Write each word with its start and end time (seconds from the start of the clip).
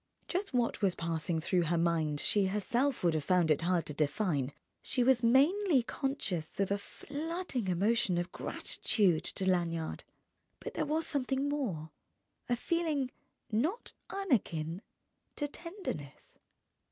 Just 0.27 0.51
what 0.51 0.81
was 0.81 0.95
passing 0.95 1.39
through 1.39 1.65
her 1.65 1.77
mind 1.77 2.19
she 2.19 2.47
herself 2.47 3.03
would 3.03 3.13
have 3.13 3.23
found 3.23 3.51
it 3.51 3.61
hard 3.61 3.85
to 3.85 3.93
define; 3.93 4.51
she 4.81 5.03
was 5.03 5.21
mainly 5.21 5.83
conscious 5.83 6.59
of 6.59 6.71
a 6.71 6.79
flooding 6.79 7.67
emotion 7.67 8.17
of 8.17 8.31
gratitude 8.31 9.23
to 9.23 9.47
Lanyard; 9.47 10.03
but 10.59 10.73
there 10.73 10.87
was 10.87 11.05
something 11.05 11.47
more, 11.47 11.91
a 12.49 12.55
feeling 12.55 13.11
not 13.51 13.93
unakin 14.11 14.81
to 15.35 15.47
tenderness.... 15.47 16.39